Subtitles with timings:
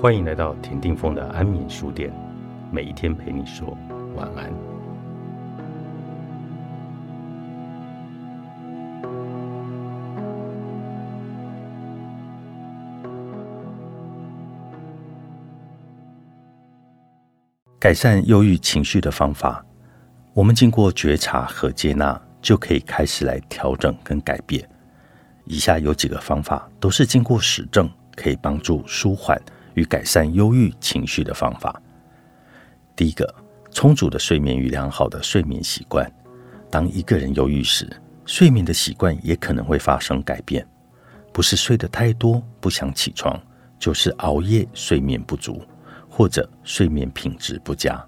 [0.00, 2.10] 欢迎来到田定峰的安眠书店，
[2.72, 3.76] 每一天陪你说
[4.16, 4.50] 晚安。
[17.78, 19.62] 改善忧郁情绪的方法，
[20.32, 24.66] 我们经过觉察和接纳，就可以开始来调整跟改变。
[25.44, 27.86] 以下有几个方法，都是经过实证，
[28.16, 29.38] 可以帮助舒缓。
[29.74, 31.80] 与改善忧郁情绪的方法，
[32.96, 33.34] 第一个，
[33.70, 36.10] 充足的睡眠与良好的睡眠习惯。
[36.70, 37.88] 当一个人忧郁时，
[38.26, 40.66] 睡眠的习惯也可能会发生改变，
[41.32, 43.40] 不是睡得太多不想起床，
[43.78, 45.62] 就是熬夜睡眠不足，
[46.08, 48.04] 或者睡眠品质不佳。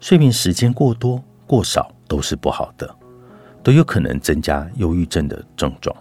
[0.00, 2.96] 睡眠时间过多过少都是不好的，
[3.62, 5.94] 都有可能增加忧郁症的症状。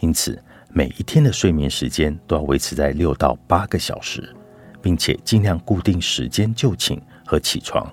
[0.00, 0.42] 因此。
[0.76, 4.30] 每一天的睡眠时间都要维持在六到八个小时，
[4.82, 7.90] 并且尽量固定时间就寝和起床，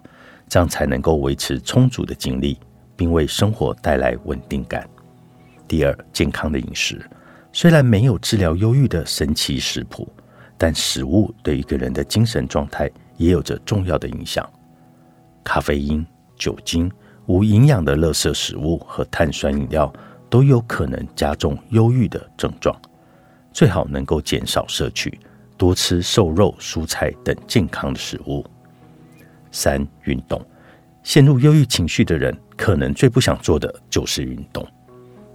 [0.49, 2.59] 这样才能够维持充足的精力，
[2.93, 4.85] 并为生活带来稳定感。
[5.65, 7.01] 第二，健康的饮食
[7.53, 10.05] 虽然没有治疗忧郁的神奇食谱，
[10.57, 14.45] 但食物对一个人的精神状态也有着重要的影响。
[15.41, 16.91] 咖啡因、酒精、
[17.27, 19.89] 无营养的垃圾食物和碳酸饮料。
[20.33, 22.75] 都有可能加重忧郁的症状，
[23.51, 25.19] 最好能够减少摄取，
[25.57, 28.43] 多吃瘦肉、蔬菜等健康的食物。
[29.51, 30.43] 三、运动。
[31.03, 34.67] 陷入忧郁情绪的人，可能最不想做的就是运动，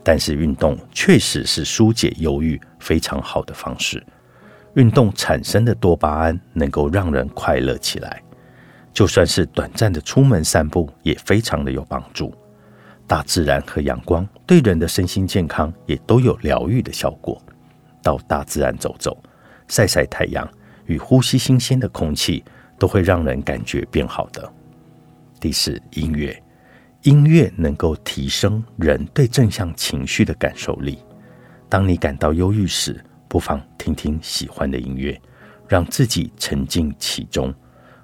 [0.03, 4.05] 但是运动确实是疏解忧郁非常好的方式。
[4.75, 8.21] 运动产生的多巴胺能够让人快乐起来，
[8.93, 12.35] 就算是短暂的出门散步，也非常的有帮助。
[13.09, 17.43] 大自然和阳光对人的身心健康也都有疗愈的效果。
[18.03, 19.17] 到大自然走走、
[19.67, 20.49] 晒晒太阳
[20.87, 22.45] 与呼吸新鲜的空气，
[22.79, 24.53] 都会让人感觉变好的。
[25.41, 26.41] 第四，音乐，
[27.03, 30.99] 音乐能够提升人对正向情绪的感受力。
[31.69, 35.21] 当你感到忧郁时，不妨听听喜欢的音乐，
[35.67, 37.55] 让自己沉浸其中，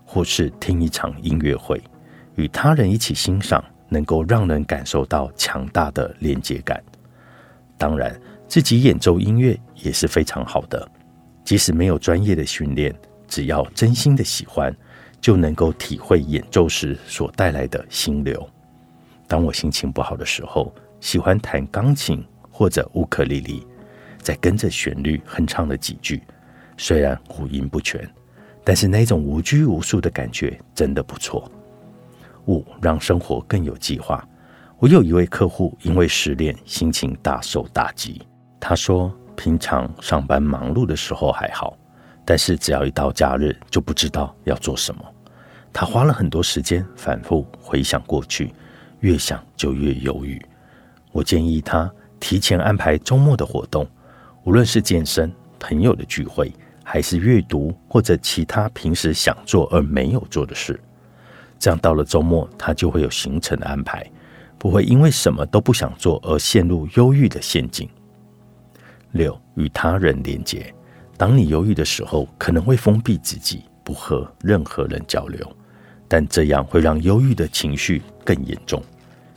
[0.05, 1.83] 或是听一场音乐会，
[2.37, 3.63] 与他人一起欣赏。
[3.89, 6.83] 能够让人感受到强大的连接感。
[7.77, 10.89] 当然，自己演奏音乐也是非常好的。
[11.45, 12.95] 即使没有专业的训练，
[13.29, 14.75] 只要真心的喜欢，
[15.21, 18.49] 就能够体会演奏时所带来的心流。
[19.27, 23.67] 当我心情不好的时候，喜欢弹钢琴或者乌克丽丽，
[24.19, 26.23] 再跟着旋律哼唱了几句。
[26.77, 28.09] 虽然五音不全，
[28.65, 31.51] 但是那种无拘无束的感觉真的不错。
[32.47, 34.27] 五让生活更有计划。
[34.79, 38.21] 我有一位客户，因为失恋，心情大受打击。
[38.61, 41.77] 他说，平常上班忙碌的时候还好，
[42.25, 45.03] 但是只要一到假日，就不知道要做什么。
[45.73, 48.53] 他花了很多时间反复回想过去，
[49.01, 50.41] 越想就越犹豫。
[51.13, 51.91] 我建议他
[52.21, 53.87] 提前安排周末的活动，
[54.45, 60.79] 无论是健身、朋友的聚会，还是阅读或者其他平时想做而没有做的事。
[61.59, 64.05] 这样到了周末，他就会有行程的安排，
[64.59, 67.89] 不会因为什么都不想做而陷入忧郁的陷阱。
[69.13, 70.75] 六与他人连接，
[71.17, 75.57] 当你忧郁的时候，可能会封闭自己，不和任何人交流，
[76.09, 78.83] 但这样会让忧郁的情绪更严重。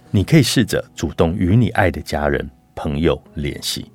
[0.10, 3.92] 你可以试着主动与你爱的家人、朋友联系，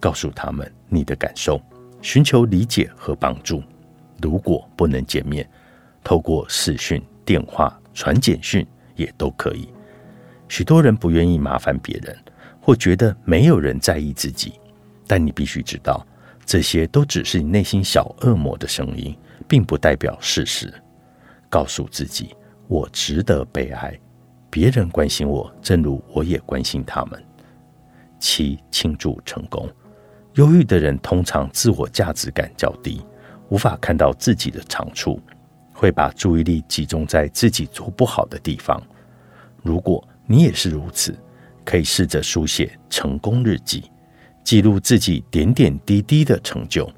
[0.00, 1.60] 告诉他们你的感受，
[2.00, 3.62] 寻求理解和帮助。
[4.22, 5.46] 如果不能见面，
[6.02, 7.02] 透过视讯。
[7.26, 9.68] 电话、传简讯也都可以。
[10.48, 12.16] 许多人不愿意麻烦别人，
[12.60, 14.54] 或觉得没有人在意自己。
[15.06, 16.06] 但你必须知道，
[16.44, 19.16] 这些都只是你内心小恶魔的声音，
[19.48, 20.72] 并不代表事实。
[21.48, 22.34] 告诉自己，
[22.68, 23.98] 我值得被爱，
[24.48, 27.22] 别人关心我，正如我也关心他们。
[28.18, 29.68] 七、庆祝成功。
[30.34, 33.00] 忧郁的人通常自我价值感较低，
[33.48, 35.20] 无法看到自己的长处。
[35.76, 38.82] 会把注意力集中在自己做不好的地方。
[39.62, 41.14] 如果你也是如此，
[41.64, 43.90] 可以试着书写成功日记，
[44.42, 46.90] 记录自己点点滴滴的成就。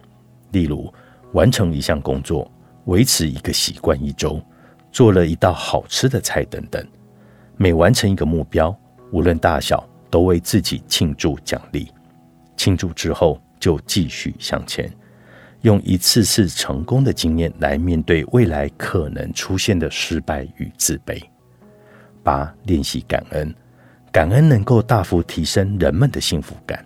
[0.52, 0.92] 例如，
[1.32, 2.50] 完成一项工作，
[2.84, 4.40] 维持一个习惯一周，
[4.92, 6.86] 做了一道好吃的菜等等。
[7.56, 8.74] 每完成一个目标，
[9.10, 11.88] 无论大小，都为自己庆祝奖励。
[12.56, 14.88] 庆祝之后，就继续向前。
[15.62, 21.20] 用一次次成功的经验来面对未来可能出现的失败与自卑。
[22.22, 23.54] 八、练习感恩，
[24.12, 26.84] 感恩能够大幅提升人们的幸福感。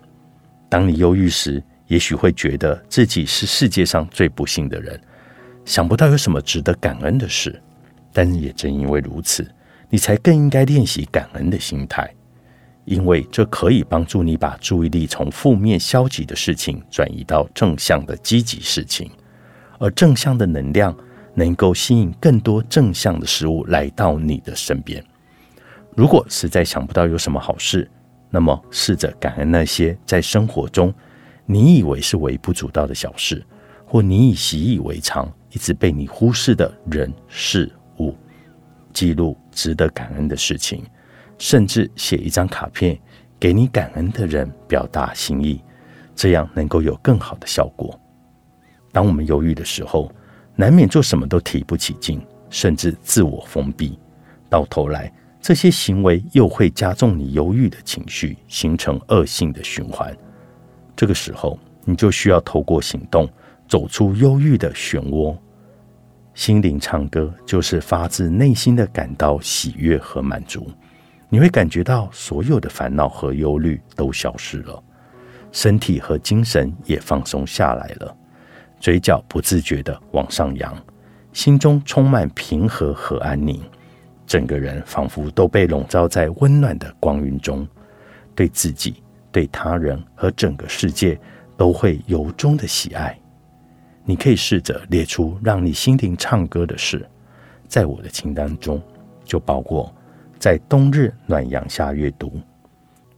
[0.69, 4.99] 当你忧郁时，也许会觉得自己是世界上最不幸的人，
[5.65, 7.61] 想不到有什么值得感恩的事。
[8.11, 9.45] 但也正因为如此，
[9.89, 12.11] 你才更应该练习感恩的心态，
[12.85, 19.09] 因为这可以帮助你把注意力从负面消极的事情转移到正向的积极事情，
[19.79, 20.95] 而正向的能量
[21.33, 25.03] 能够吸引更多正向的事物来到你的身边。
[25.95, 27.89] 如果实在想不到有什么好事，
[28.29, 30.93] 那么试着感恩那些在生活中
[31.45, 33.45] 你以为是微不足道的小事，
[33.85, 38.15] 或你已习以为常、一直被你忽视的人事物。
[38.91, 40.83] 记录值得感恩的事情，
[41.37, 42.97] 甚至写一张卡片
[43.39, 45.61] 给你感恩的人，表达心意，
[46.15, 47.99] 这样能够有更好的效果。
[48.91, 50.11] 当我们犹豫的时候，
[50.55, 53.97] 难免做什么都提不起劲，甚至自我封闭，
[54.49, 60.15] 到头来这些行为又会加重你犹豫的情绪，形成恶性的循环。
[60.95, 63.27] 这个时候，你就需要透过行动
[63.67, 65.35] 走出忧郁的漩涡。
[66.35, 70.67] 心灵唱歌，就是发自内心的感到喜悦和满足。
[71.33, 74.83] 你会感觉到所有的烦恼和忧虑都消失了，
[75.51, 78.15] 身体和精神也放松下来了，
[78.79, 80.71] 嘴角不自觉的往上扬，
[81.31, 83.59] 心中充满平和和安宁，
[84.27, 87.67] 整个人仿佛都被笼罩在温暖的光晕中，
[88.35, 89.01] 对自己、
[89.31, 91.19] 对他人和整个世界
[91.57, 93.19] 都会由衷的喜爱。
[94.05, 97.03] 你可以试着列出让你心灵唱歌的事，
[97.67, 98.79] 在我的清单中
[99.25, 99.91] 就包括
[100.43, 102.37] 在冬日暖阳下阅读、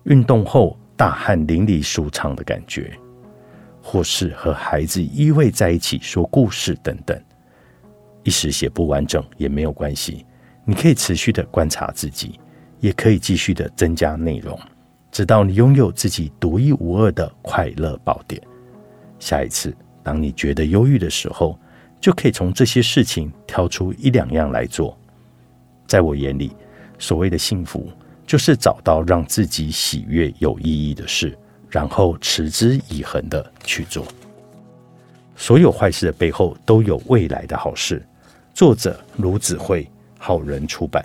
[0.04, 2.92] 运动后大汗淋漓舒畅的感觉，
[3.82, 7.20] 或是和孩子依偎在一起说故事等等。
[8.22, 10.24] 一时写不完整也没有关系，
[10.66, 12.40] 你可以持续的观察自己，
[12.80, 14.56] 也可以继续的增加内容，
[15.12, 18.40] 直到你拥有自己独一无二的快乐宝典。
[19.18, 19.76] 下一次。
[20.04, 21.58] 当你觉得忧郁的时候，
[22.00, 24.96] 就可以从这些事情挑出一两样来做。
[25.88, 26.56] 在我眼里，
[26.98, 27.90] 所谓的幸福，
[28.26, 31.38] 就是找到让自己喜悦、有意义的事，
[31.70, 34.06] 然后持之以恒的去做。
[35.36, 38.06] 所有坏事的背后，都有未来的好事。
[38.54, 41.04] 作者：卢子慧，好人出版。